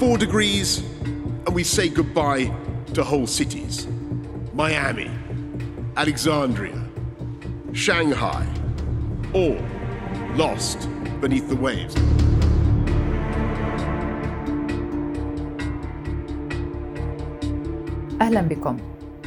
[0.00, 0.82] four degrees,
[1.46, 2.44] and we say goodbye
[2.94, 3.86] to whole cities.
[4.54, 5.10] Miami,
[5.96, 6.78] Alexandria,
[7.72, 8.46] Shanghai,
[9.34, 9.58] all
[10.36, 10.88] lost
[11.20, 11.94] beneath the waves.
[18.20, 18.76] أهلا بكم.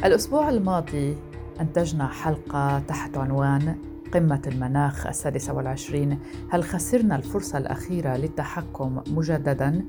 [0.06, 1.18] الأسبوع الماضي
[1.62, 3.76] أنتجنا حلقة تحت عنوان
[4.14, 6.20] قمة المناخ السادسة والعشرين
[6.50, 9.86] هل خسرنا الفرصة الأخيرة للتحكم مجدداً؟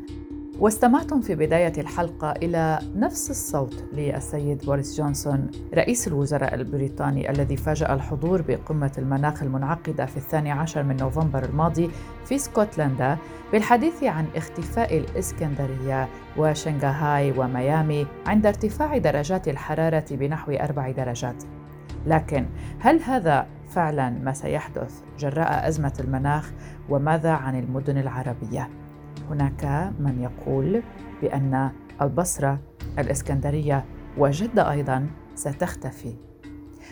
[0.60, 7.94] واستمعتم في بداية الحلقة إلى نفس الصوت للسيد بوريس جونسون رئيس الوزراء البريطاني الذي فاجأ
[7.94, 11.90] الحضور بقمة المناخ المنعقدة في الثاني عشر من نوفمبر الماضي
[12.26, 13.18] في اسكتلندا
[13.52, 21.44] بالحديث عن اختفاء الإسكندرية وشنغهاي وميامي عند ارتفاع درجات الحرارة بنحو أربع درجات
[22.06, 22.46] لكن
[22.80, 26.52] هل هذا فعلا ما سيحدث جراء أزمة المناخ
[26.90, 28.85] وماذا عن المدن العربية؟
[29.30, 30.84] هناك من يقول
[31.22, 32.60] بأن البصرة
[33.00, 33.86] الإسكندرية
[34.18, 36.16] وجدة أيضا ستختفي.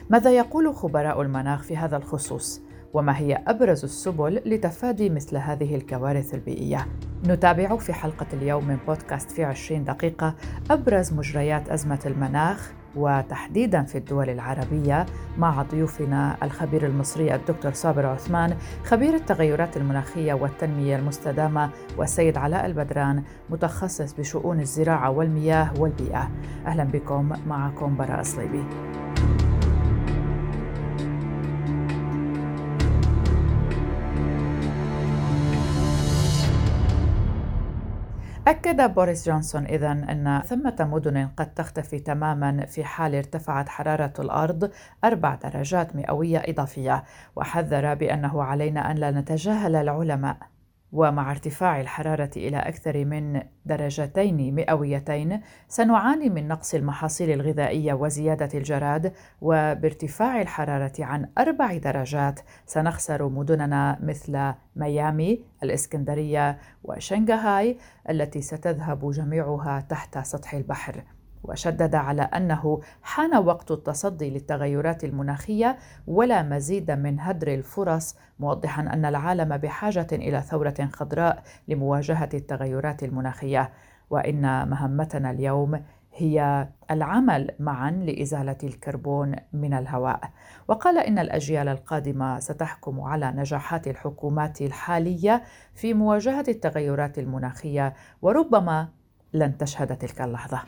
[0.09, 2.61] ماذا يقول خبراء المناخ في هذا الخصوص؟
[2.93, 6.87] وما هي أبرز السبل لتفادي مثل هذه الكوارث البيئية؟
[7.27, 10.35] نتابع في حلقة اليوم من بودكاست في 20 دقيقة
[10.71, 15.05] أبرز مجريات أزمة المناخ وتحديدا في الدول العربية
[15.37, 23.23] مع ضيوفنا الخبير المصري الدكتور صابر عثمان خبير التغيرات المناخية والتنمية المستدامة والسيد علاء البدران
[23.49, 26.31] متخصص بشؤون الزراعة والمياه والبيئة.
[26.65, 28.63] أهلا بكم معكم براء صليبي.
[38.47, 44.71] أكد بوريس جونسون إذا أن ثمة مدن قد تختفي تماما في حال ارتفعت حرارة الأرض
[45.03, 47.03] أربع درجات مئوية إضافية
[47.35, 50.37] وحذر بأنه علينا أن لا نتجاهل العلماء.
[50.93, 59.13] ومع ارتفاع الحرارة إلى أكثر من درجتين مئويتين سنعاني من نقص المحاصيل الغذائية وزيادة الجراد
[59.41, 67.77] وبارتفاع الحرارة عن أربع درجات سنخسر مدننا مثل ميامي الإسكندرية وشنغهاي
[68.09, 71.03] التي ستذهب جميعها تحت سطح البحر.
[71.43, 75.77] وشدد على أنه حان وقت التصدي للتغيرات المناخية
[76.07, 83.71] ولا مزيد من هدر الفرص موضحا أن العالم بحاجة إلى ثورة خضراء لمواجهة التغيرات المناخية.
[84.09, 85.83] وإن مهمتنا اليوم
[86.15, 90.21] هي العمل معا لإزالة الكربون من الهواء.
[90.67, 95.43] وقال إن الأجيال القادمة ستحكم على نجاحات الحكومات الحالية
[95.75, 98.87] في مواجهة التغيرات المناخية وربما
[99.33, 100.61] لن تشهد تلك اللحظة.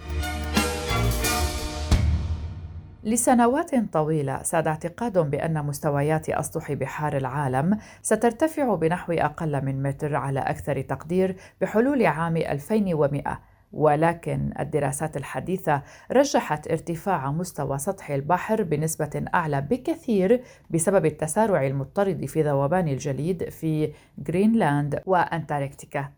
[3.05, 10.39] لسنوات طويلة ساد اعتقاد بأن مستويات أسطح بحار العالم سترتفع بنحو أقل من متر على
[10.39, 13.39] أكثر تقدير بحلول عام 2100
[13.73, 22.41] ولكن الدراسات الحديثة رجحت ارتفاع مستوى سطح البحر بنسبة أعلى بكثير بسبب التسارع المضطرد في
[22.41, 23.93] ذوبان الجليد في
[24.29, 26.09] غرينلاند وأنتاركتيكا.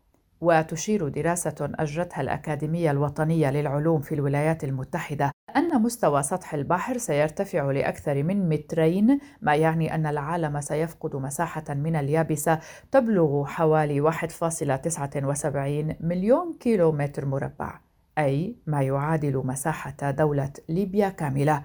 [0.42, 8.24] وتشير دراسة أجرتها الأكاديمية الوطنية للعلوم في الولايات المتحدة أن مستوى سطح البحر سيرتفع لأكثر
[8.24, 12.60] من مترين ما يعني أن العالم سيفقد مساحة من اليابسة
[12.92, 17.80] تبلغ حوالي 1.79 مليون كيلومتر مربع
[18.18, 21.64] أي ما يعادل مساحة دولة ليبيا كاملة.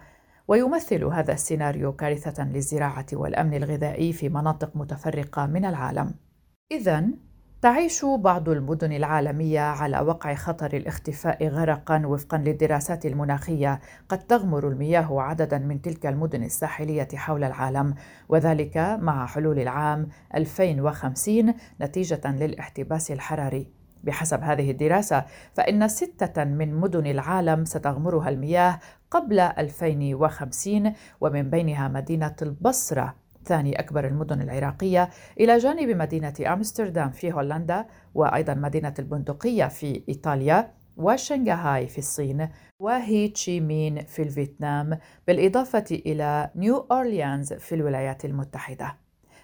[0.48, 6.14] ويمثل هذا السيناريو كارثة للزراعة والأمن الغذائي في مناطق متفرقة من العالم.
[6.72, 7.04] إذا
[7.62, 13.80] تعيش بعض المدن العالمية على وقع خطر الاختفاء غرقا وفقا للدراسات المناخية.
[14.08, 17.94] قد تغمر المياه عددا من تلك المدن الساحلية حول العالم
[18.28, 23.66] وذلك مع حلول العام 2050 نتيجة للاحتباس الحراري.
[24.04, 25.24] بحسب هذه الدراسة
[25.54, 28.78] فإن ستة من مدن العالم ستغمرها المياه
[29.10, 33.21] قبل 2050 ومن بينها مدينة البصرة.
[33.44, 35.10] ثاني أكبر المدن العراقية
[35.40, 42.48] إلى جانب مدينة أمستردام في هولندا وأيضا مدينة البندقية في إيطاليا وشنغهاي في الصين
[42.78, 49.01] وهي تشي مين في الفيتنام بالإضافة إلى نيو أورليانز في الولايات المتحدة.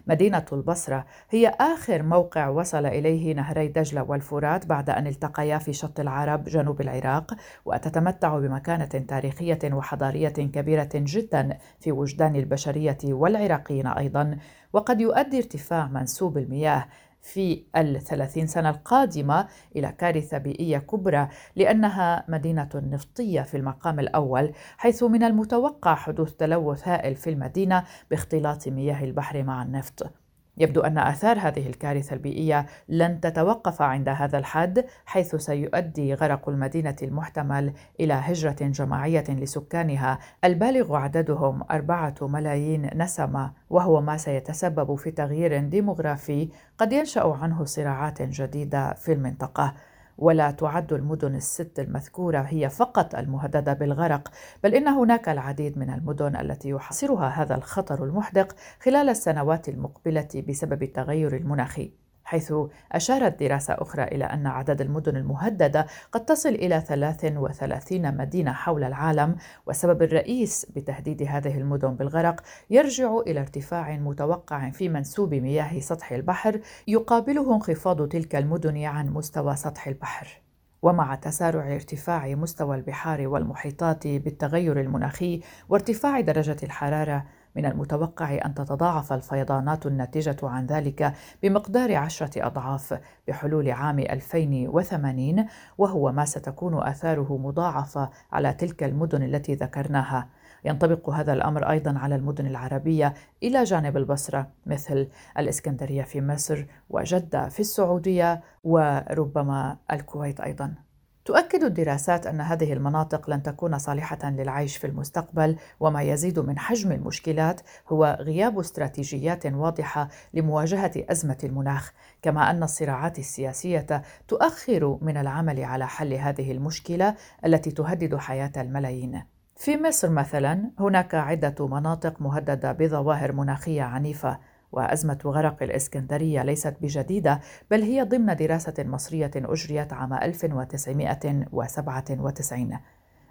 [0.09, 6.01] مدينة البصرة هي آخر موقع وصل إليه نهري دجلة والفرات بعد أن التقيا في شط
[6.01, 7.35] العرب جنوب العراق
[7.65, 14.39] وتتمتع بمكانة تاريخية وحضارية كبيرة جدا في وجدان البشرية والعراقيين أيضا
[14.73, 16.87] وقد يؤدي ارتفاع منسوب المياه
[17.23, 25.03] في الثلاثين سنة القادمة إلى كارثة بيئية كبرى لأنها مدينة نفطية في المقام الأول حيث
[25.03, 30.28] من المتوقع حدوث تلوث هائل في المدينة باختلاط مياه البحر مع النفط.
[30.61, 36.97] يبدو أن آثار هذه الكارثة البيئية لن تتوقف عند هذا الحد حيث سيؤدي غرق المدينة
[37.03, 45.61] المحتمل إلى هجرة جماعية لسكانها البالغ عددهم أربعة ملايين نسمة وهو ما سيتسبب في تغيير
[45.61, 49.75] ديموغرافي قد ينشأ عنه صراعات جديدة في المنطقة.
[50.19, 54.33] ولا تعد المدن الست المذكورة هي فقط المهددة بالغرق،
[54.65, 60.83] بل إن هناك العديد من المدن التي يحصرها هذا الخطر المحدق خلال السنوات المقبلة بسبب
[60.83, 62.08] التغير المناخي.
[62.29, 62.55] حيث
[62.93, 69.37] أشارت دراسة أخرى إلى أن عدد المدن المهددة قد تصل إلى 33 مدينة حول العالم
[69.67, 72.41] والسبب الرئيس بتهديد هذه المدن بالغرق
[72.71, 79.57] يرجع إلى ارتفاع متوقع في منسوب مياه سطح البحر يقابله انخفاض تلك المدن عن مستوى
[79.57, 80.43] سطح البحر.
[80.83, 87.25] ومع تسارع ارتفاع مستوى البحار والمحيطات بالتغير المناخي وارتفاع درجة الحرارة
[87.57, 95.47] من المتوقع أن تتضاعف الفيضانات الناتجة عن ذلك بمقدار عشرة أضعاف بحلول عام 2080
[95.79, 100.29] وهو ما ستكون آثاره مضاعفة على تلك المدن التي ذكرناها.
[100.65, 105.09] ينطبق هذا الأمر أيضا على المدن العربية إلى جانب البصرة مثل
[105.39, 110.88] الإسكندرية في مصر وجدة في السعودية وربما الكويت أيضا.
[111.29, 116.93] تؤكد الدراسات أن هذه المناطق لن تكون صالحة للعيش في المستقبل وما يزيد من حجم
[116.93, 121.93] المشكلات هو غياب استراتيجيات واضحة لمواجهة أزمة المناخ
[122.23, 127.15] كما أن الصراعات السياسية تؤخر من العمل على حل هذه المشكلة
[127.45, 129.23] التي تهدد حياة الملايين.
[129.57, 134.39] في مصر مثلا هناك عدة مناطق مهددة بظواهر مناخية عنيفة.
[134.73, 142.79] وأزمة غرق الإسكندرية ليست بجديدة بل هي ضمن دراسة مصرية أجريت عام 1997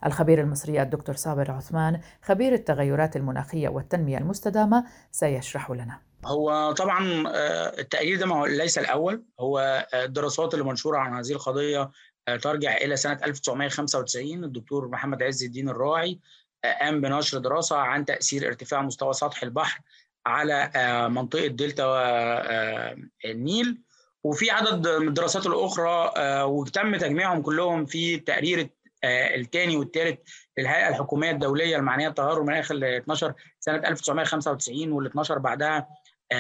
[0.06, 6.00] الخبير المصري الدكتور صابر عثمان خبير التغيرات المناخية والتنمية المستدامة سيشرح لنا.
[6.26, 9.24] هو طبعا آه، التأييد ده ليس الأول.
[9.40, 11.90] هو الدراسات اللي منشورة عن هذه القضية
[12.28, 16.20] آه، ترجع إلى سنة 1995 الدكتور محمد عز الدين الراعي
[16.66, 19.82] آه، قام بنشر دراسة عن تأثير ارتفاع مستوى سطح البحر
[20.28, 23.82] على آه، منطقة دلتا آه، النيل
[24.24, 28.70] وفي عدد من الدراسات الأخرى آه، وتم تجميعهم كلهم في التقرير
[29.04, 30.20] الثاني والثالث
[30.58, 35.88] للهيئة الحكومية الدولية المعنية بالتغير المناخي اللي 12 سنة 1995 واللي 12 بعدها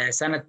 [0.09, 0.43] سنة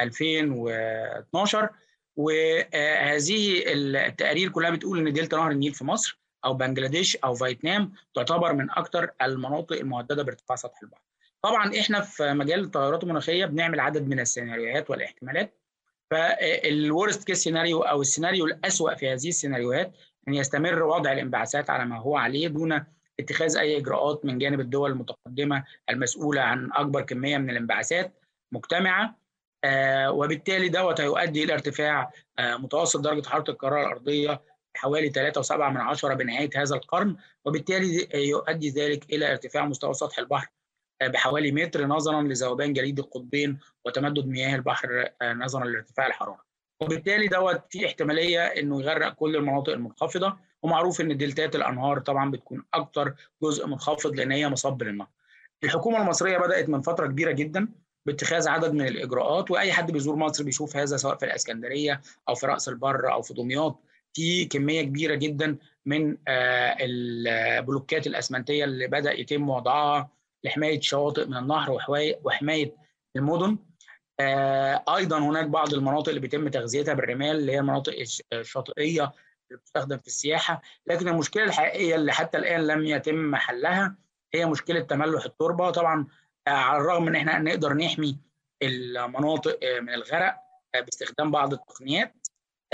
[0.00, 1.68] 2012
[2.16, 8.52] وهذه التقارير كلها بتقول إن دلتا نهر النيل في مصر أو بنجلاديش أو فيتنام تعتبر
[8.52, 11.11] من أكثر المناطق المهددة بارتفاع سطح البحر.
[11.42, 15.58] طبعا إحنا في مجال التغيرات المناخية بنعمل عدد من السيناريوهات والاحتمالات
[16.10, 19.92] فال worst case scenario أو السيناريو الأسوأ في هذه السيناريوهات
[20.28, 22.84] إن يستمر وضع الانبعاثات على ما هو عليه دون
[23.20, 28.12] اتخاذ أي إجراءات من جانب الدول المتقدمة المسؤولة عن أكبر كمية من الانبعاثات
[28.52, 29.18] مجتمعة.
[29.64, 34.42] آه وبالتالي دوت هيؤدي إلى ارتفاع آه متوسط درجة حرارة الكرة الأرضية
[34.74, 40.46] حوالي 3.7 من عشرة بنهاية هذا القرن وبالتالي يؤدي ذلك إلى ارتفاع مستوى سطح البحر.
[41.08, 46.44] بحوالي متر نظرا لذوبان جليد القطبين وتمدد مياه البحر آه، نظرا لارتفاع الحرارة.
[46.80, 52.64] وبالتالي دوت في احتمالية إنه يغرق كل المناطق المنخفضة ومعروف إن دلتات الأنهار طبعا بتكون
[52.74, 55.08] أكثر جزء منخفض لأن هي مصب للنهر.
[55.64, 57.68] الحكومة المصرية بدأت من فترة كبيرة جدا
[58.06, 62.46] باتخاذ عدد من الإجراءات وأي حد بيزور مصر بيشوف هذا سواء في الإسكندرية أو في
[62.46, 63.82] رأس البر أو في دمياط
[64.14, 65.56] في كمية كبيرة جدا
[65.86, 70.10] من آه، البلوكات الأسمنتية اللي بدأ يتم وضعها
[70.44, 71.78] لحماية شواطئ من النهر
[72.24, 72.76] وحماية
[73.16, 73.58] المدن.
[74.20, 77.92] آه، أيضا هناك بعض المناطق اللي بيتم تغذيتها بالرمال اللي هي المناطق
[78.32, 80.62] الشاطئية اللي بتستخدم في السياحة.
[80.86, 83.96] لكن المشكلة الحقيقية اللي حتى الآن لم يتم حلها
[84.34, 85.70] هي مشكلة تملح التربة.
[85.70, 86.06] طبعا
[86.46, 88.18] آه، على الرغم إن إحنا نقدر نحمي
[88.62, 90.36] المناطق آه، من الغرق
[90.74, 92.14] باستخدام بعض التقنيات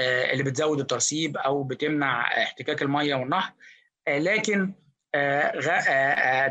[0.00, 3.52] اللي بتزود الترسيب أو بتمنع احتكاك المية والنهر.
[4.08, 4.74] لكن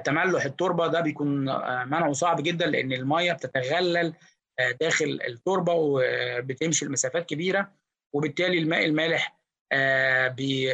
[0.04, 1.40] تملح التربة ده بيكون
[1.90, 4.14] منعه صعب جدا لأن المية بتتغلل
[4.82, 7.72] داخل التربة وبتمشي لمسافات كبيرة
[8.14, 9.38] وبالتالي الماء المالح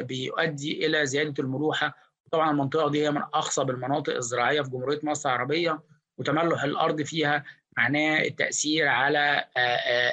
[0.02, 1.96] بيؤدي إلى زيادة الملوحة.
[2.26, 5.80] وطبعا المنطقة دي هي من اخصب المناطق الزراعية في جمهورية مصر العربية
[6.18, 7.44] وتملح الأرض فيها
[7.78, 9.46] معناه التأثير على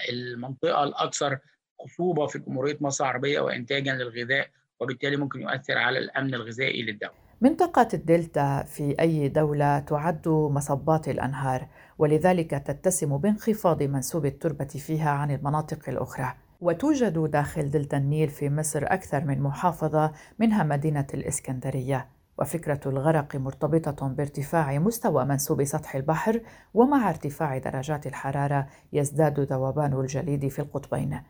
[0.09, 1.39] المنطقة الأكثر
[1.81, 4.49] خصوبة في جمهورية مصر العربية وانتاجا للغذاء
[4.81, 7.30] وبالتالي ممكن يؤثر على الأمن الغذائي للدولة.
[7.43, 11.67] منطقة الدلتا في أي دولة تعد مصبات الأنهار
[11.99, 16.35] ولذلك تتسم بانخفاض منسوب التربة فيها عن المناطق الأخرى.
[16.61, 22.09] وتوجد داخل دلتا النيل في مصر أكثر من محافظة منها مدينة الإسكندرية.
[22.39, 26.41] وفكرة الغرق مرتبطة بارتفاع مستوى منسوب سطح البحر
[26.75, 31.21] ومع ارتفاع درجات الحرارة يزداد ذوبان الجليد في القطبين.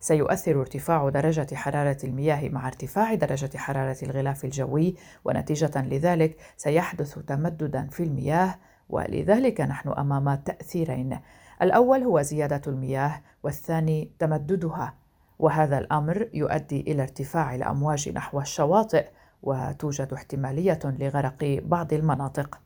[0.00, 7.86] سيؤثر ارتفاع درجة حرارة المياه مع ارتفاع درجة حرارة الغلاف الجوي ونتيجة لذلك سيحدث تمددا
[7.90, 11.18] في المياه ولذلك نحن أمام تأثيرين.
[11.62, 14.94] الأول هو زيادة المياه والثاني تمددها
[15.38, 19.06] وهذا الأمر يؤدي إلى ارتفاع الأمواج نحو الشواطئ
[19.42, 22.60] وتوجد احتمالية لغرق بعض المناطق.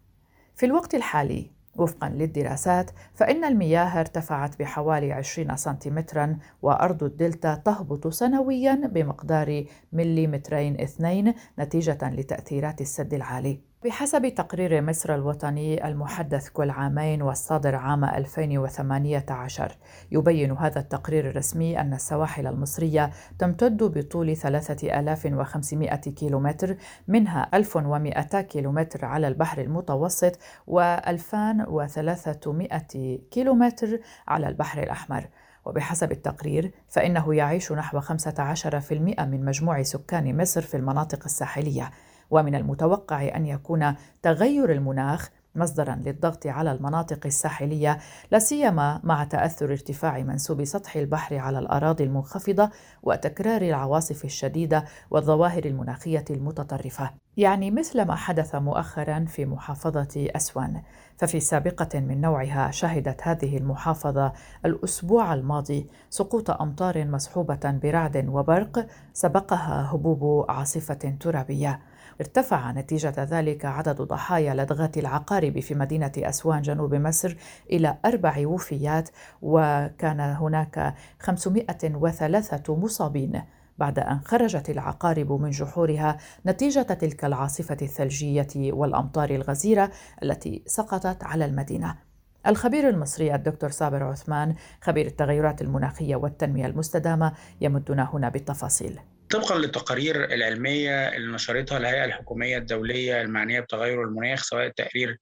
[0.56, 8.74] في الوقت الحالي وفقا للدراسات فإن المياه ارتفعت بحوالي 20 سنتيمترا وأرض الدلتا تهبط سنويا
[8.74, 13.71] بمقدار مليمترين اثنين نتيجة لتأثيرات السد العالي.
[13.84, 19.76] بحسب تقرير مصر الوطني المحدث كل عامين والصادر عام 2018
[20.12, 26.76] يبين هذا التقرير الرسمي أن السواحل المصرية تمتد بطول 3500 كيلومتر
[27.08, 30.38] منها 1200 كيلومتر على البحر المتوسط
[30.70, 32.76] و2300
[33.30, 35.28] كيلومتر على البحر الأحمر.
[35.64, 41.90] وبحسب التقرير فإنه يعيش نحو 15% من مجموع سكان مصر في المناطق الساحلية.
[42.32, 47.98] ومن المتوقع أن يكون تغير المناخ مصدرا للضغط على المناطق الساحلية
[48.30, 52.70] لا سيما مع تأثر ارتفاع منسوب سطح البحر على الأراضي المنخفضة
[53.02, 57.10] وتكرار العواصف الشديدة والظواهر المناخية المتطرفة.
[57.36, 60.82] يعني مثل ما حدث مؤخرا في محافظة أسوان.
[61.16, 64.32] ففي سابقة من نوعها شهدت هذه المحافظة
[64.64, 71.80] الأسبوع الماضي سقوط أمطار مصحوبه برعد وبرق سبقها هبوب عاصفة ترابية.
[72.20, 77.36] ارتفع نتيجة ذلك عدد ضحايا لدغات العقارب في مدينة أسوان جنوب مصر
[77.70, 79.08] إلى أربع وفيات
[79.42, 83.42] وكان هناك 503 مصابين
[83.78, 89.90] بعد أن خرجت العقارب من جحورها نتيجة تلك العاصفة الثلجية والأمطار الغزيرة
[90.22, 91.96] التي سقطت على المدينة.
[92.46, 99.00] الخبير المصري الدكتور صابر عثمان خبير التغيرات المناخية والتنمية المستدامة يمدنا هنا بالتفاصيل.
[99.32, 105.18] طبقا للتقارير العلمية اللي نشرتها الهيئة الحكومية الدولية المعنية بتغير المناخ سواء التقرير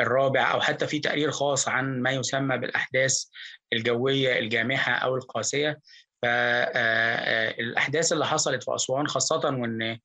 [0.00, 3.24] الرابع أو حتى في تقرير خاص عن ما يسمى بالأحداث
[3.72, 5.80] الجوية الجامحة أو القاسية.
[6.22, 9.98] فالاحداث اللي حصلت في أسوان خاصة وإن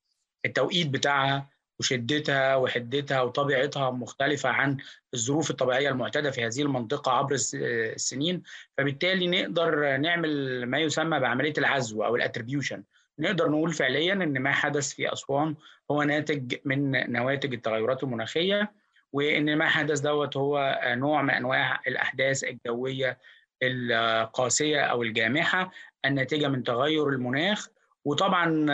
[0.44, 4.76] التوقيت بتاعها وشدتها وحدتها وطبيعتها مختلفة عن
[5.14, 8.42] الظروف الطبيعية المعتادة في هذه المنطقة عبر السنين
[8.78, 12.82] فبالتالي نقدر نعمل ما يسمى بعملية العزو أو الاتريبيوشن
[13.18, 15.54] نقدر نقول فعليا إن ما حدث في أسوان
[15.90, 18.72] هو ناتج من نواتج التغيرات المناخية
[19.12, 23.18] وإن ما حدث دوت هو نوع من أنواع الأحداث الجوية
[23.62, 25.70] القاسية أو الجامحة
[26.04, 27.68] الناتجة من تغير المناخ
[28.04, 28.66] وطبعا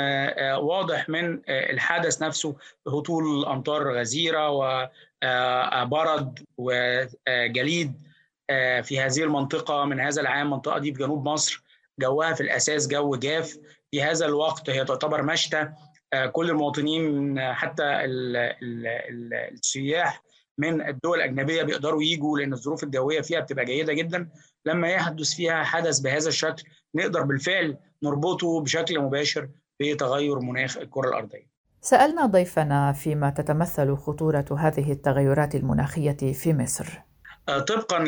[0.56, 2.56] واضح من الحدث نفسه
[2.88, 7.92] هطول أمطار غزيرة وبرد وجليد
[8.82, 11.62] في هذه المنطقة من هذا العام المنطقة دي في جنوب مصر
[11.98, 13.56] جوها في الأساس جو جاف
[13.92, 15.68] في هذا الوقت هي تعتبر مشتى
[16.32, 17.82] كل المواطنين حتى
[19.52, 20.22] السياح
[20.58, 24.28] من الدول الأجنبية بيقدروا يجوا لأن الظروف الجوية فيها بتبقى جيدة جدا
[24.66, 26.62] لما يحدث فيها حدث بهذا الشكل
[26.94, 29.48] نقدر بالفعل نربطه بشكل مباشر
[29.80, 31.52] بتغير مناخ الكرة الأرضية.
[31.80, 37.00] سألنا ضيفنا فيما تتمثل خطورة هذه التغيرات المناخية في مصر.
[37.46, 37.98] طبقا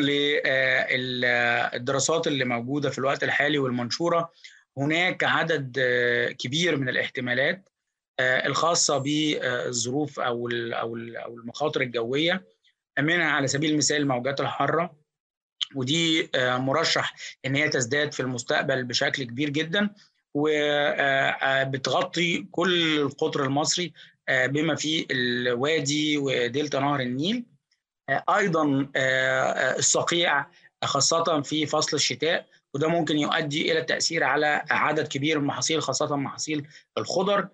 [0.91, 4.31] للدراسات اللي موجودة في الوقت الحالي والمنشورة
[4.77, 5.79] هناك عدد
[6.39, 7.69] كبير من الاحتمالات
[8.19, 10.95] الخاصة بالظروف أو أو
[11.35, 12.45] المخاطر الجوية.
[12.99, 14.95] منها على سبيل المثال الموجات الحارة
[15.75, 17.15] ودي مرشح
[17.45, 19.89] إن هي تزداد في المستقبل بشكل كبير جدا
[20.33, 23.93] وبتغطي كل القطر المصري
[24.29, 27.45] بما فيه الوادي ودلتا نهر النيل.
[28.09, 28.89] أيضا
[29.77, 30.45] الصقيع
[30.83, 36.15] خاصة في فصل الشتاء وده ممكن يؤدي إلى التاثير على عدد كبير من المحاصيل خاصة
[36.15, 36.67] محاصيل
[36.97, 37.47] الخضر.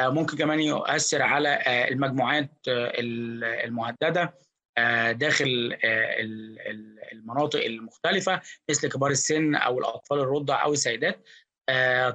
[0.00, 4.34] ممكن كمان يؤثر على المجموعات المهددة
[5.12, 5.78] داخل
[7.12, 11.28] المناطق المختلفة مثل كبار السن أو الأطفال الرضع أو السيدات.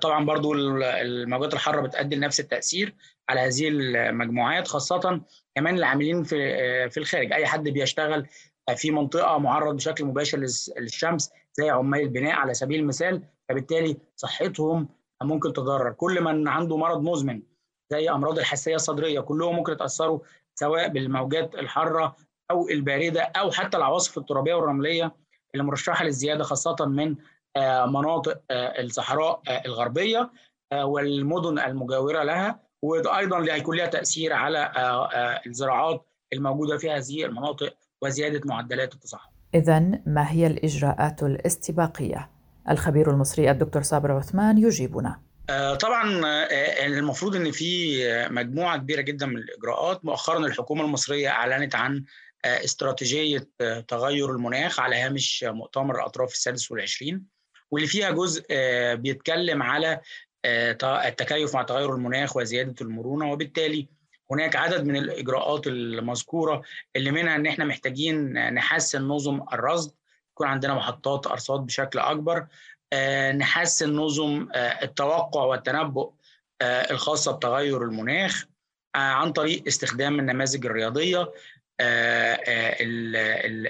[0.01, 2.95] طبعا برضو الموجات الحارة بتؤدي لنفس التأثير
[3.29, 5.21] على هذه المجموعات خاصة
[5.55, 7.33] كمان العاملين في في الخارج.
[7.33, 8.27] أي حد بيشتغل
[8.75, 10.37] في منطقة معرض بشكل مباشر
[10.77, 14.89] للشمس زي عمال البناء على سبيل المثال فبالتالي صحتهم
[15.23, 17.41] ممكن تضرر كل من عنده مرض مزمن
[17.91, 20.19] زي أمراض الحساسية الصدرية كلهم ممكن يتأثروا
[20.55, 22.15] سواء بالموجات الحارة
[22.51, 25.11] أو الباردة أو حتى العواصف الترابية والرملية
[25.53, 27.15] اللي مرشحة للزيادة خاصة من
[27.87, 30.31] مناطق الصحراء الغربية
[30.73, 34.71] والمدن المجاورة لها وأيضا هيكون لها تأثير على
[35.47, 39.30] الزراعات الموجودة في هذه المناطق وزيادة معدلات التصحر.
[39.55, 42.29] اذا ما هي الإجراءات الاستباقية؟
[42.69, 45.21] الخبير المصري الدكتور صابر عثمان يجيبنا.
[45.81, 46.21] طبعا
[46.85, 47.97] المفروض إن في
[48.29, 52.03] مجموعة كبيرة جدا من الإجراءات مؤخرا الحكومة المصرية أعلنت عن
[52.45, 53.47] استراتيجية
[53.87, 57.23] تغير المناخ على هامش مؤتمر الأطراف السادس والعشرين
[57.71, 58.45] واللي فيها جزء
[58.95, 60.01] بيتكلم على
[60.85, 63.87] التكيف مع تغير المناخ وزيادة المرونة وبالتالي
[64.31, 66.61] هناك عدد من الإجراءات المذكورة
[66.95, 69.93] اللي منها إن إحنا محتاجين نحسن نظم الرصد
[70.31, 72.47] يكون عندنا محطات أرصاد بشكل أكبر
[73.35, 76.11] نحسن نظم التوقع والتنبؤ
[76.61, 78.45] الخاصة بتغير المناخ
[78.95, 81.31] عن طريق استخدام النماذج الرياضية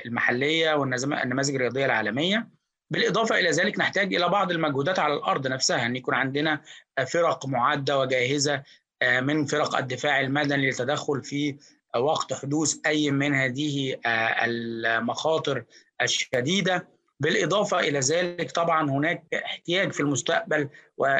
[0.05, 2.47] المحلية والنماذج الرياضية العالمية.
[2.89, 6.61] بالإضافة إلى ذلك نحتاج إلى بعض المجهودات على الأرض نفسها إن يكون عندنا
[7.07, 8.63] فرق معدة وجاهزة
[9.03, 11.55] من فرق الدفاع المدني للتدخل في
[11.97, 15.63] وقت حدوث أي من هذه المخاطر
[16.01, 16.87] الشديدة.
[17.19, 20.69] بالإضافة إلى ذلك طبعا هناك احتياج في المستقبل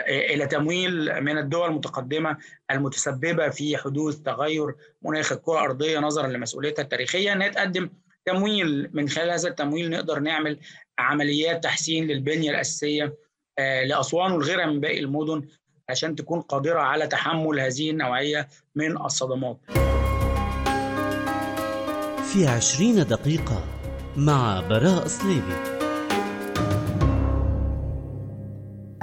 [0.07, 2.37] إلى تمويل من الدول المتقدمة
[2.71, 7.33] المتسببة في حدوث تغير مناخ الكرة الأرضية نظرا لمسؤوليتها التاريخية.
[7.33, 7.89] انها تقدم
[8.25, 10.59] تمويل من خلال هذا التمويل نقدر نعمل
[10.99, 13.15] عمليات تحسين للبنية الأساسية
[13.59, 15.47] لأسوان وغيرها من باقي المدن
[15.91, 19.57] عشان تكون قادرة على تحمل هذه النوعية من الصدمات.
[22.33, 23.63] في عشرين دقيقة
[24.17, 25.80] مع براء صليبي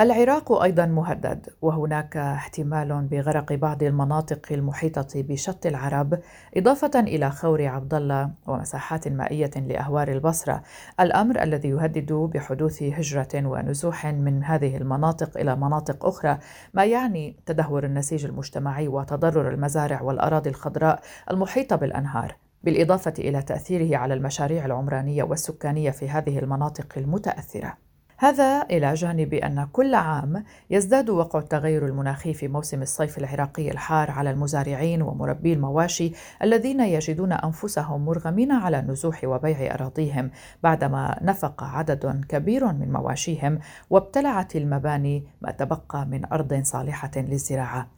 [0.00, 6.19] العراق أيضا مهدد وهناك احتمال بغرق بعض المناطق المحيطة بشط العرب
[6.57, 10.62] إضافة إلى خور عبد الله ومساحات مائية لأهوار البصرة.
[11.00, 16.38] الأمر الذي يهدد بحدوث هجرة ونزوح من هذه المناطق إلى مناطق أخرى
[16.75, 21.00] ما يعني تدهور النسيج المجتمعي وتضرر المزارع والأراضي الخضراء
[21.31, 22.37] المحيطة بالأنهار.
[22.64, 27.88] بالإضافة إلى تأثيره على المشاريع العمرانية والسكانية في هذه المناطق المتأثرة.
[28.20, 34.11] هذا إلى جانب أن كل عام يزداد وقع التغير المناخي في موسم الصيف العراقي الحار
[34.11, 40.31] على المزارعين ومربي المواشي الذين يجدون أنفسهم مرغمين على النزوح وبيع أراضيهم
[40.62, 43.59] بعدما نفق عدد كبير من مواشيهم
[43.90, 47.88] وابتلعت المباني ما تبقى من أرض صالحة للزراعة.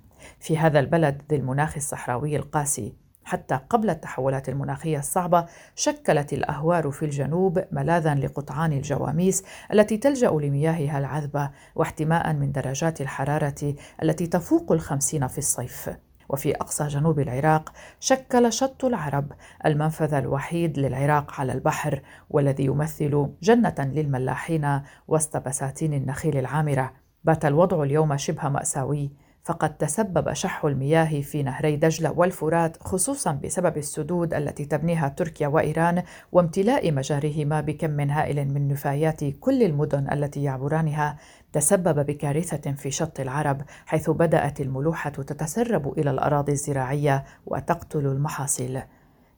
[0.41, 2.93] في هذا البلد ذي المناخ الصحراوي القاسي
[3.25, 10.99] حتى قبل التحولات المناخية الصعبة شكلت الأهوار في الجنوب ملاذا لقطعان الجواميس التي تلجأ لمياهها
[10.99, 15.91] العذبة واحتماء من درجات الحرارة التي تفوق الخمسين في الصيف.
[16.29, 19.33] وفي أقصى جنوب العراق شكل شط العرب
[19.67, 26.93] المنفذ الوحيد للعراق على البحر والذي يمثل جنة للملاحين وسط بساتين النخيل العامرة.
[27.25, 29.11] بات الوضع اليوم شبه مأساوي
[29.45, 36.03] فقد تسبب شح المياه في نهري دجلة والفرات خصوصا بسبب السدود التي تبنيها تركيا وإيران
[36.33, 41.17] وامتلاء مجاريهما بكم هائل من نفايات كل المدن التي يعبرانها.
[41.53, 48.81] تسبب بكارثة في شط العرب حيث بدأت الملوحة تتسرب إلى الأراضي الزراعية وتقتل المحاصيل.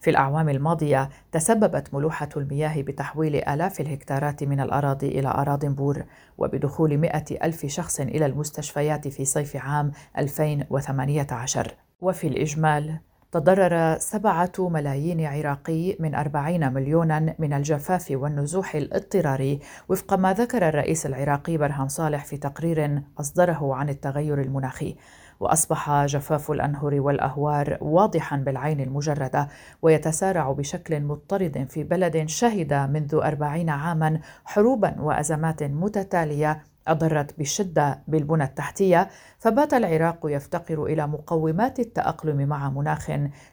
[0.03, 6.05] في الأعوام الماضية تسببت ملوحة المياه بتحويل آلاف الهكتارات من الأراضي إلى أراضٍ بور
[6.38, 12.99] وبدخول مئة ألف شخص إلى المستشفيات في صيف عام 2018 وفي الإجمال
[13.33, 21.07] تضرر سبعة ملايين عراقي من أربعين مليونا من الجفاف والنزوح الاضطراري وفق ما ذكر الرئيس
[21.07, 24.97] العراقي برهام صالح في تقرير أصدره عن التغير المناخي.
[25.43, 29.49] وأصبح جفاف الأنهر والأهوار واضحا بالعين المجردة
[29.83, 38.45] ويتسارع بشكل مضطرد في بلد شهد منذ أربعين عاما حروبا وأزمات متتالية أضرت بشدة بالبنى
[38.45, 43.11] التحتية فبات العراق يفتقر إلى مقومات التأقلم مع مناخ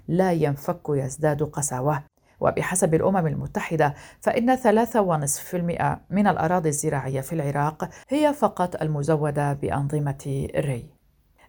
[0.07, 2.03] لا ينفك يزداد قساوة.
[2.39, 10.98] وبحسب الأمم المتحدة فإن 3.5% من الأراضي الزراعية في العراق هي فقط المزودة بأنظمة الري.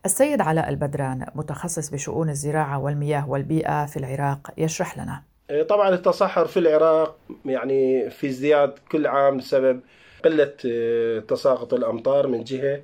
[0.06, 5.22] السيد علاء البدران متخصص بشؤون الزراعة والمياه والبيئة في العراق يشرح لنا.
[5.50, 9.80] إيه، طبعا التصحر في العراق يعني في ازدياد كل عام بسبب
[10.24, 12.80] قلة إيه، تساقط الأمطار من جهة.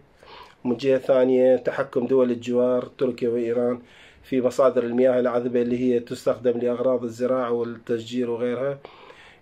[0.65, 3.79] ومن جهة ثانية تحكم دول الجوار تركيا وإيران
[4.23, 8.79] في مصادر المياه العذبة اللي هي تستخدم لأغراض الزراعة والتشجير وغيرها.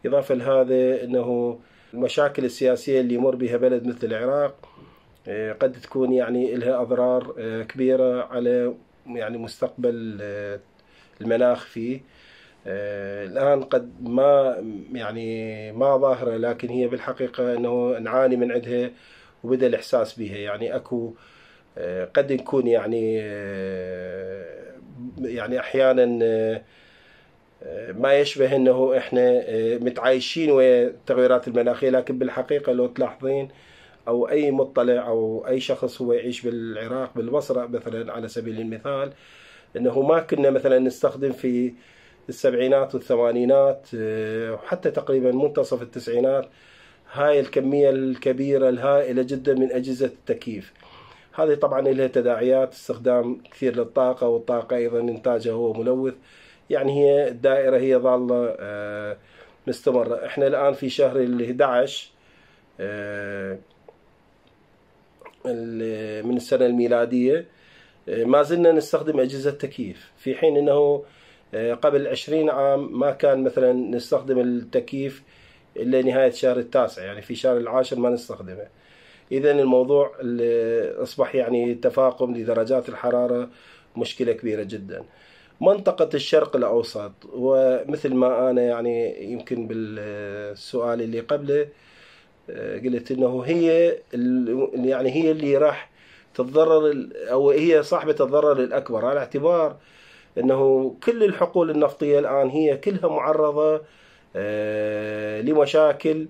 [0.07, 1.59] إضافة لهذا أنه
[1.95, 4.69] المشاكل السياسية اللي يمر بها بلد مثل العراق
[5.29, 8.75] قد تكون يعني لها أضرار آه، كبيرة على
[9.07, 10.61] يعني مستقبل آه،
[11.21, 12.01] المناخ فيه.
[12.67, 14.57] الآن قد ما
[14.93, 18.91] يعني ما ظاهرة لكن هي بالحقيقة أنه نعاني من عندها
[19.45, 20.37] وبدأ الإحساس بها.
[20.37, 21.13] يعني أكو
[22.17, 23.17] قد نكون يعني
[25.21, 26.07] يعني أحيانا
[27.93, 29.45] ما يشبه إنه إحنا
[29.79, 33.49] متعايشين ويا التغيرات المناخية لكن بالحقيقة لو تلاحظين
[34.09, 39.13] أو أي مطلع أو أي شخص هو يعيش بالعراق بالبصره مثلا على سبيل المثال
[39.77, 41.75] إنه ما كنا مثلا نستخدم في
[42.29, 46.49] السبعينات والثمانينات وحتى تقريبا منتصف التسعينات
[47.13, 50.73] هاي الكمية الكبيرة الهائلة جدا من أجهزة التكييف.
[51.35, 56.15] هذه طبعا لها تداعيات استخدام كثير للطاقة والطاقة أيضا إنتاجها هو ملوث.
[56.71, 59.17] يعني هي الدائرة هي ظاله آه،
[59.67, 60.27] مستمرة.
[60.27, 62.11] إحنا الآن في شهر ال 11
[62.81, 63.59] آه،
[65.45, 67.47] من السنة الميلادية
[68.09, 71.05] آه، ما زلنا نستخدم أجهزة تكييف في حين إنه
[71.83, 75.23] قبل 20 عام ما كان مثلا نستخدم التكييف
[75.77, 78.67] إلا نهاية شهر التاسع يعني في شهر العاشر ما نستخدمه.
[79.33, 80.13] اذا الموضوع
[81.03, 83.51] أصبح يعني تفاقم لدرجات الحرارة
[83.97, 85.05] مشكلة كبيرة جدا.
[85.61, 91.69] منطقة الشرق الأوسط ومثل ما أنا يعني يمكن بالسؤال اللي قبله آه،
[92.85, 93.97] قلت إنه هي
[94.75, 95.91] يعني هي اللي راح
[96.35, 99.77] تتضرر أو هي صاحبة الضرر الأكبر على اعتبار
[100.39, 103.83] إنه كل الحقول النفطية الآن هي كلها معرضة
[104.37, 106.27] آه، لمشاكل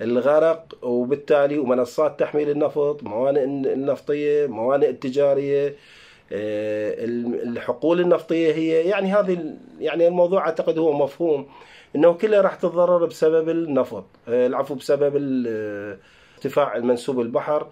[0.00, 5.74] الغرق وبالتالي ومنصات تحميل النفط موانئ النفطية موانئ التجارية
[6.32, 7.04] آه،
[7.44, 11.46] الحقول النفطية هي يعني هذه يعني الموضوع أعتقد هو مفهوم.
[11.96, 14.04] إنه كلها راح تتضرر بسبب النفط.
[14.28, 15.12] آه، العفو بسبب
[16.36, 17.66] ارتفاع المنسوب البحر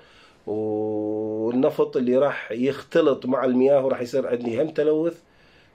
[0.46, 5.20] والنفط اللي راح يختلط مع المياه وراح يصير عندي هم تلوث.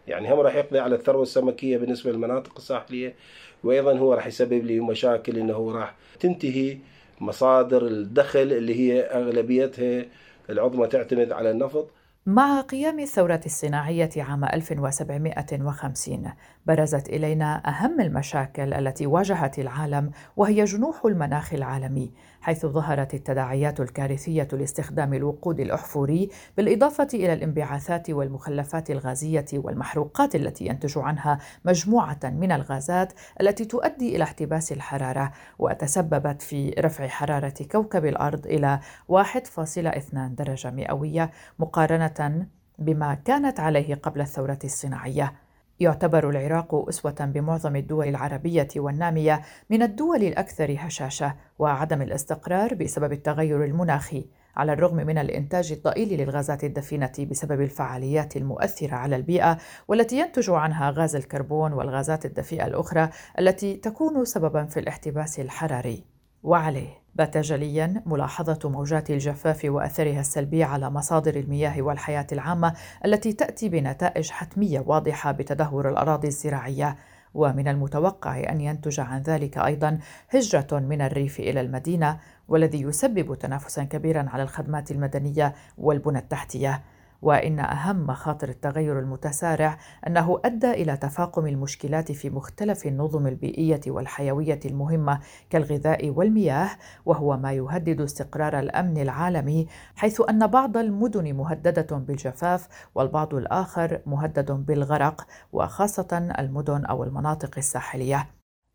[0.08, 3.16] يعني هم راح يقضي على الثروة السمكية بالنسبة للمناطق الساحلية
[3.64, 6.78] وأيضا هو راح يسبب لي مشاكل إنه راح تنتهي
[7.22, 10.06] مصادر الدخل اللي هي أغلبيتها
[10.50, 11.90] العظمى تعتمد على النفط.
[12.26, 16.32] مع قيام الثورة الصناعية عام 1750
[16.68, 24.48] برزت إلينا أهم المشاكل التي واجهت العالم وهي جنوح المناخ العالمي حيث ظهرت التداعيات الكارثية
[24.54, 33.14] لاستخدام الوقود الأحفوري بالإضافة إلى الانبعاثات والمخلفات الغازية والمحروقات التي ينتج عنها مجموعة من الغازات
[33.42, 38.80] التي تؤدي إلى احتباس الحرارة وتسببت في رفع حرارة كوكب الأرض إلى
[39.12, 42.48] 1.2 درجة مئوية مقارنة
[42.80, 45.47] بما كانت عليه قبل الثورة الصناعية.
[45.80, 53.64] يعتبر العراق أسوة بمعظم الدول العربية والنامية من الدول الأكثر هشاشة وعدم الاستقرار بسبب التغير
[53.64, 60.50] المناخي على الرغم من الإنتاج الضئيل للغازات الدفينة بسبب الفعاليات المؤثرة على البيئة والتي ينتج
[60.50, 63.10] عنها غاز الكربون والغازات الدفيئة الأخرى
[63.40, 66.04] التي تكون سببا في الاحتباس الحراري.
[66.44, 67.07] وعليه.
[67.18, 72.74] بات جليا ملاحظة موجات الجفاف وأثرها السلبي على مصادر المياه والحياة العامة
[73.06, 76.96] التي تأتي بنتائج حتمية واضحة بتدهور الأراضي الزراعية.
[77.34, 80.00] ومن المتوقع أن ينتج عن ذلك أيضا
[80.30, 86.84] هجرة من الريف إلى المدينة والذي يسبب تنافسا كبيرا على الخدمات المدنية والبنى التحتية.
[87.22, 89.78] وإن أهم مخاطر التغير المتسارع
[90.08, 96.70] أنه أدى إلى تفاقم المشكلات في مختلف النظم البيئية والحيوية المهمة كالغذاء والمياه
[97.06, 104.52] وهو ما يهدد استقرار الأمن العالمي حيث أن بعض المدن مهددة بالجفاف والبعض الآخر مهدد
[104.52, 108.28] بالغرق وخاصة المدن أو المناطق الساحلية.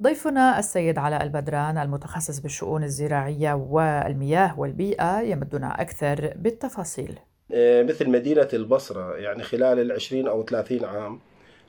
[0.03, 7.19] ضيفنا السيد علاء البدران المتخصص بالشؤون الزراعية والمياه والبيئة يمدنا أكثر بالتفاصيل.
[7.55, 11.21] مثل مدينة البصرة يعني خلال العشرين أو ثلاثين عام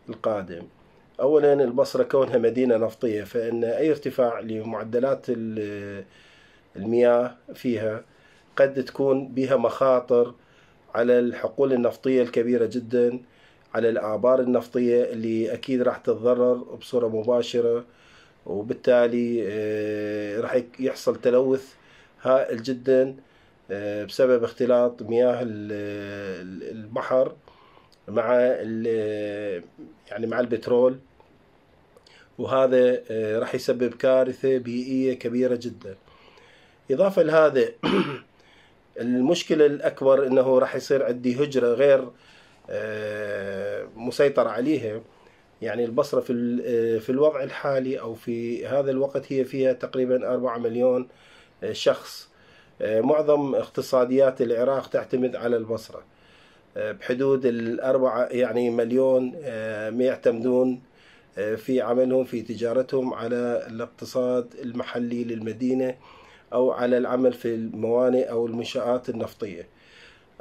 [0.09, 0.63] القادم.
[1.19, 5.25] أولا البصرة كونها مدينة نفطية فإن أي ارتفاع لمعدلات
[6.75, 8.03] المياه فيها
[8.55, 10.33] قد تكون بها مخاطر
[10.95, 13.19] على الحقول النفطية الكبيرة جدا
[13.75, 17.85] على الآبار النفطية اللي أكيد راح تتضرر بصورة مباشرة
[18.45, 21.73] وبالتالي آه، راح يحصل تلوث
[22.21, 23.01] هائل جدا.
[23.09, 23.32] آه،
[23.69, 27.35] بسبب اختلاط مياه البحر
[28.07, 28.35] مع
[30.11, 30.99] يعني مع البترول.
[32.37, 35.95] وهذا آه، راح يسبب كارثة بيئية كبيرة جدا.
[36.91, 37.69] إضافة لهذا
[38.99, 42.11] المشكلة الأكبر أنه راح يصير عندي هجرة غير
[42.69, 45.01] آه، مسيطر عليها.
[45.61, 46.33] يعني البصرة في
[46.99, 51.07] في الوضع الحالي أو في هذا الوقت هي فيها تقريبا أربعة مليون
[51.71, 52.27] شخص.
[52.27, 52.32] آه،
[52.81, 56.03] معظم اقتصاديات العراق تعتمد على البصرة.
[56.77, 60.81] آه، بحدود الأربعة يعني مليون آه، يعتمدون
[61.57, 65.95] في عملهم في تجارتهم على الاقتصاد المحلي للمدينة
[66.53, 69.67] أو على العمل في الموانئ أو المنشآت النفطية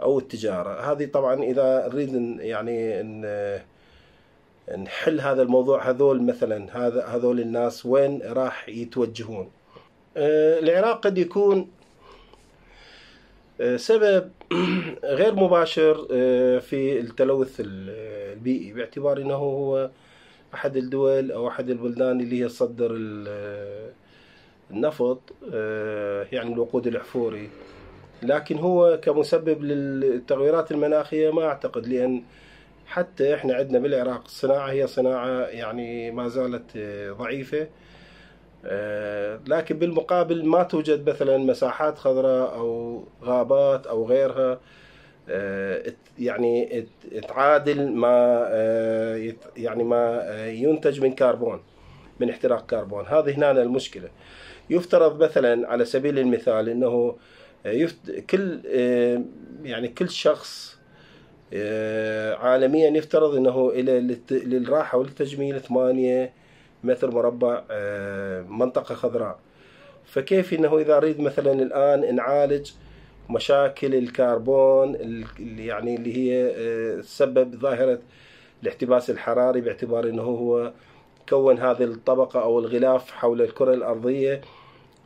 [0.03, 0.93] أو التجارة.
[0.93, 3.25] هذه طبعا إذا نريد يعني إن
[4.79, 9.51] نحل هذا الموضوع هذول مثلا هذا هذول الناس وين راح يتوجهون؟
[10.17, 11.82] آه، العراق قد يكون آه،
[13.77, 14.31] سبب
[15.05, 19.91] غير مباشر آه، في التلوث البيئي باعتبار إنه هو
[20.55, 22.91] أحد الدول أو أحد البلدان اللي هي تصدر
[24.71, 25.21] النفط
[26.33, 27.49] يعني الوقود الاحفوري
[28.23, 32.23] لكن هو كمسبب للتغيرات المناخية ما أعتقد لأن
[32.87, 36.79] حتى إحنا عندنا بالعراق الصناعه هي صناعة يعني ما زالت
[37.19, 37.63] ضعيفة.
[37.63, 37.69] آه،
[39.47, 44.61] لكن بالمقابل ما توجد مثلا مساحات خضراء أو غابات أو غيرها
[45.29, 46.87] آه، يعني
[47.29, 51.61] تعادل ما آه، يعني ما ينتج من كربون
[52.21, 53.07] من احتراق كربون.
[53.07, 54.09] هذه هنا المشكلة.
[54.71, 57.17] يفترض مثلا على سبيل المثال إنه
[58.31, 58.61] كل
[59.65, 60.79] يعني كل شخص
[62.39, 66.33] عالميا يفترض إنه إلى للراحة والتجميل ثمانية
[66.85, 69.39] متر مربع آه، منطقة خضراء.
[70.05, 72.71] فكيف إنه إذا أريد مثلا الآن نعالج
[73.31, 77.99] مشاكل الكربون اللي يعني اللي هي آه، سبب ظاهرة
[78.63, 80.73] الاحتباس الحراري باعتبار إنه هو
[81.29, 84.41] كون هذه الطبقة أو الغلاف حول الكرة الأرضية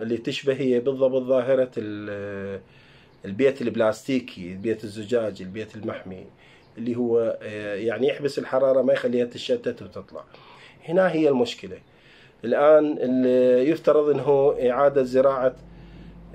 [0.00, 2.60] اللي تشبه هي بالضبط ظاهرة آه،
[3.24, 6.26] البيت البلاستيكي البيت الزجاجي البيت المحمي
[6.78, 7.38] اللي هو
[7.74, 10.24] يعني يحبس الحرارة ما يخليها تشتت وتطلع.
[10.88, 11.78] هنا هي المشكلة.
[12.44, 12.98] الآن
[13.66, 15.56] يفترض أنه إعادة زراعة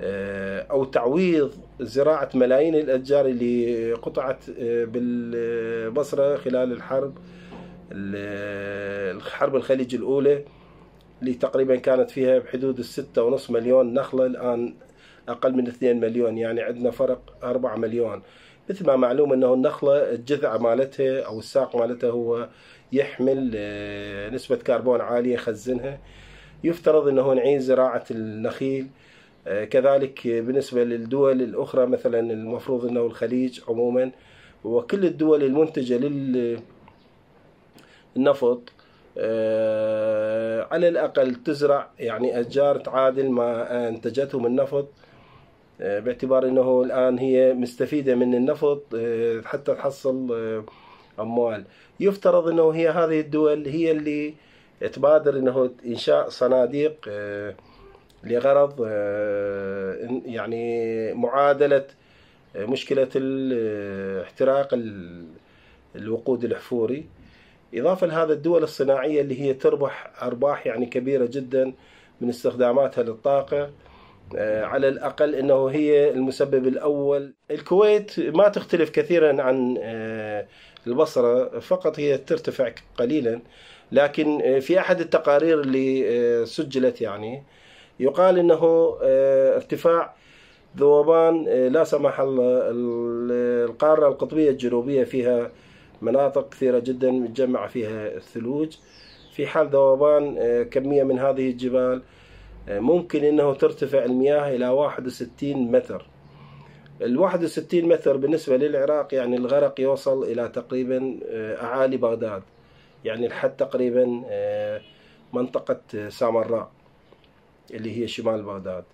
[0.00, 7.14] آه، أو تعويض زراعة ملايين الأشجار اللي قطعت آه، بالبصرة خلال الحرب
[7.92, 10.44] الحرب الخليج الأولى
[11.20, 14.74] اللي تقريبا كانت فيها بحدود الستة ونص مليون نخلة الآن
[15.28, 16.38] أقل من 2 مليون.
[16.38, 18.22] يعني عندنا فرق 4 مليون.
[18.70, 22.48] مثل ما معلوم أنه النخلة الجذع مالتها أو الساق مالتها هو
[22.92, 25.98] يحمل آه، نسبة كربون عالية يخزنها.
[26.64, 28.88] يفترض أنه نعيد زراعة النخيل
[29.46, 34.10] آه، كذلك بالنسبة للدول الأخرى مثلا المفروض أنه الخليج عموما
[34.64, 35.98] وكل الدول المنتجة
[38.16, 38.72] للنفط
[39.18, 44.88] آه، على الأقل تزرع يعني أشجار تعادل ما أنتجته من نفط
[45.80, 48.82] باعتبار أنه الآن هي مستفيدة من النفط
[49.44, 50.32] حتى تحصل
[51.20, 51.64] أموال.
[52.00, 54.34] يفترض أنه هي هذه الدول هي اللي
[54.88, 57.54] تبادر أنه إنشاء صناديق آه،
[58.24, 61.84] لغرض آه، يعني معادلة
[62.56, 63.08] آه، مشكلة
[64.22, 64.68] احتراق
[65.96, 67.06] الوقود الأحفوري
[67.74, 71.72] إضافة لهذا الدول الصناعية اللي هي تربح أرباح يعني كبيرة جدا
[72.20, 73.70] من استخداماتها للطاقة
[74.38, 77.34] على الأقل أنه هي المسبب الأول.
[77.50, 79.78] الكويت ما تختلف كثيرا عن
[80.86, 83.40] البصرة فقط هي ترتفع قليلا
[83.92, 87.42] لكن في أحد التقارير اللي آه، سجلت يعني
[88.00, 90.14] يقال أنه آه، ارتفاع
[90.76, 92.62] ذوبان آه، لا سمح الله
[93.64, 95.50] القارة القطبية الجنوبية فيها
[96.02, 98.76] مناطق كثيرة جدا متجمع فيها الثلوج
[99.32, 102.02] في حال ذوبان كمية من هذه الجبال
[102.68, 106.06] ممكن أنه ترتفع المياه إلى 61 متر.
[107.02, 112.42] ال 61 متر بالنسبة للعراق يعني الغرق يوصل إلى تقريبا آه، أعالي بغداد
[113.04, 114.80] يعني لحد تقريبا آه،
[115.32, 116.70] منطقة سامراء
[117.70, 118.84] اللي هي شمال بغداد.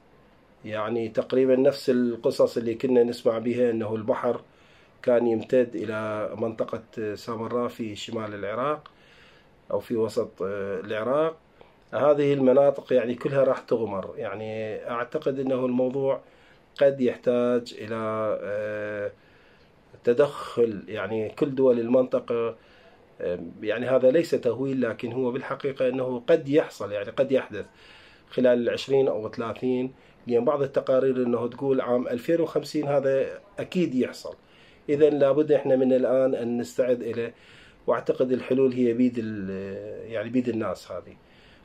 [0.64, 4.40] يعني تقريبا نفس القصص اللي كنا نسمع بها أنه البحر
[5.02, 8.90] كان يمتد إلى منطقة سامراء في شمال العراق
[9.70, 11.36] أو في وسط آه، العراق.
[11.94, 14.14] هذه المناطق يعني كلها راح تغمر.
[14.16, 16.20] يعني أعتقد أنه الموضوع
[16.78, 17.96] قد يحتاج إلى
[18.42, 19.12] آه،
[20.04, 22.56] تدخل يعني كل دول المنطقة
[23.20, 27.66] آه، يعني هذا ليس تهويل لكن هو بالحقيقة أنه قد يحصل يعني قد يحدث
[28.30, 29.92] خلال العشرين أو ثلاثين
[30.26, 34.34] لأن بعض التقارير أنه تقول عام 2050 هذا أكيد يحصل.
[34.88, 37.34] إذا لابد إحنا من الآن أن نستعد إليه
[37.86, 39.18] وأعتقد الحلول هي بيد
[40.06, 41.16] يعني بيد الناس هذه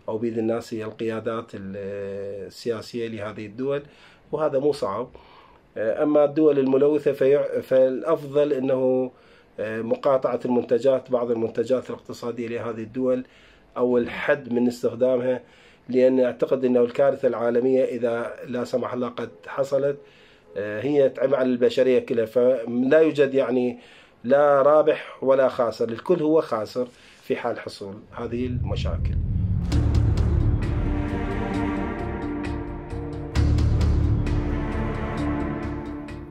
[0.10, 3.84] أو بيد الناس هي القيادات السياسية لهذه الدول.
[4.34, 5.08] وهذا مو صعب.
[5.78, 7.14] آه، أما الدول الملوثة
[7.62, 9.12] فالأفضل أنه
[9.60, 13.24] آه، مقاطعة المنتجات بعض المنتجات الاقتصادية لهذه الدول
[13.78, 15.42] أو الحد من استخدامها
[15.90, 19.98] لأن أعتقد أنه الكارثة العالمية إذا لا سمح الله قد حصلت
[20.58, 22.26] آه، هي تعم على البشرية كلها.
[22.26, 23.80] فلا يوجد يعني
[24.24, 26.88] لا رابح ولا خاسر الكل هو خاسر
[27.22, 29.33] في حال حصول هذه المشاكل.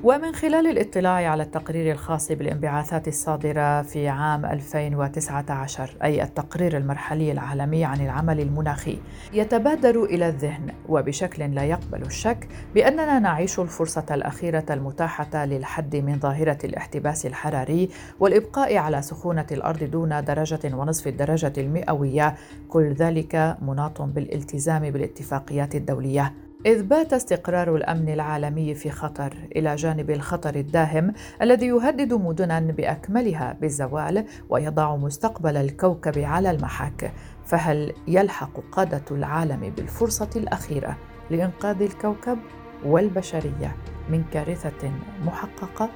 [0.04, 7.84] ومن خلال الاطلاع على التقرير الخاص بالانبعاثات الصادرة في عام 2019 أي التقرير المرحلي العالمي
[7.84, 8.98] عن العمل المناخي
[9.32, 16.58] يتبادر إلى الذهن وبشكل لا يقبل الشك بأننا نعيش الفرصة الأخيرة المتاحة للحد من ظاهرة
[16.64, 17.88] الاحتباس الحراري
[18.20, 22.34] والإبقاء على سخونة الأرض دون درجة ونصف الدرجة المئوية
[22.68, 26.34] كل ذلك مناط بالالتزام بالاتفاقيات الدولية.
[26.66, 33.56] إذ بات استقرار الأمن العالمي في خطر إلى جانب الخطر الداهم الذي يهدد مدنا بأكملها
[33.60, 37.12] بالزوال ويضع مستقبل الكوكب على المحك
[37.46, 40.96] فهل يلحق قادة العالم بالفرصة الأخيرة
[41.30, 42.38] لإنقاذ الكوكب
[42.84, 43.76] والبشرية
[44.10, 44.92] من كارثة
[45.24, 45.90] محققة؟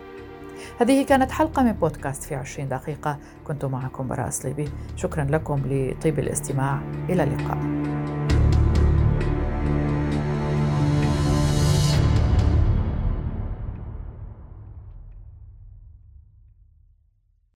[0.80, 6.18] هذه كانت حلقة من بودكاست في عشرين دقيقة كنت معكم براء صليبي شكرا لكم لطيب
[6.18, 6.80] الاستماع.
[7.08, 8.35] إلى اللقاء.